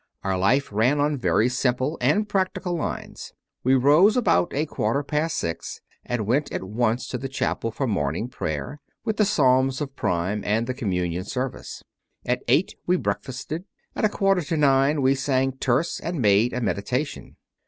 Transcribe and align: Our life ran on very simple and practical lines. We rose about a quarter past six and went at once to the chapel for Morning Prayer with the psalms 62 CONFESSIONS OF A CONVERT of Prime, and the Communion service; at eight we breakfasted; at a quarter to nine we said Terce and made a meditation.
Our 0.23 0.35
life 0.35 0.71
ran 0.73 0.99
on 0.99 1.15
very 1.19 1.47
simple 1.47 1.99
and 2.01 2.27
practical 2.27 2.75
lines. 2.75 3.33
We 3.63 3.75
rose 3.75 4.17
about 4.17 4.51
a 4.51 4.65
quarter 4.65 5.03
past 5.03 5.37
six 5.37 5.79
and 6.03 6.25
went 6.25 6.51
at 6.51 6.63
once 6.63 7.07
to 7.09 7.19
the 7.19 7.29
chapel 7.29 7.69
for 7.69 7.85
Morning 7.85 8.27
Prayer 8.27 8.79
with 9.05 9.17
the 9.17 9.25
psalms 9.25 9.75
62 9.75 9.79
CONFESSIONS 9.79 9.79
OF 9.79 9.87
A 9.87 10.01
CONVERT 10.01 10.25
of 10.25 10.25
Prime, 10.43 10.57
and 10.57 10.65
the 10.67 10.73
Communion 10.73 11.23
service; 11.23 11.83
at 12.25 12.41
eight 12.47 12.73
we 12.87 12.97
breakfasted; 12.97 13.65
at 13.95 14.03
a 14.05 14.09
quarter 14.09 14.41
to 14.41 14.57
nine 14.57 15.03
we 15.03 15.13
said 15.13 15.59
Terce 15.61 15.99
and 16.03 16.19
made 16.19 16.53
a 16.53 16.61
meditation. 16.61 17.35